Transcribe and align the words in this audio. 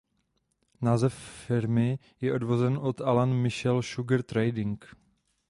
Název 0.81 1.13
firmy 1.47 1.99
je 2.21 2.33
odvozen 2.35 2.77
od 2.77 3.01
"Alan 3.01 3.33
Michael 3.33 3.81
Sugar 3.81 4.23
Trading". 4.23 4.85